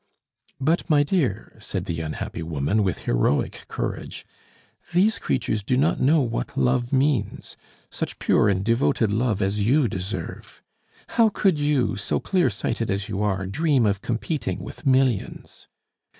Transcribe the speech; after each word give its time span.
"But, 0.59 0.89
my 0.89 1.03
dear," 1.03 1.55
said 1.59 1.85
the 1.85 2.01
unhappy 2.01 2.41
woman, 2.41 2.81
with 2.81 3.03
heroic 3.05 3.65
courage, 3.67 4.25
"these 4.93 5.19
creatures 5.19 5.61
do 5.61 5.77
not 5.77 5.99
know 6.01 6.21
what 6.21 6.57
love 6.57 6.91
means 6.91 7.55
such 7.91 8.17
pure 8.17 8.49
and 8.49 8.63
devoted 8.65 9.11
love 9.13 9.43
as 9.43 9.61
you 9.61 9.87
deserve. 9.87 10.63
How 11.09 11.29
could 11.29 11.59
you, 11.59 11.97
so 11.97 12.19
clear 12.19 12.49
sighted 12.49 12.89
as 12.89 13.09
you 13.09 13.21
are, 13.21 13.45
dream 13.45 13.85
of 13.85 14.01
competing 14.01 14.57
with 14.63 14.87
millions?" 14.87 15.67